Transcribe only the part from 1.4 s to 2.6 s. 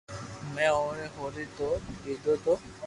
رو لودو تو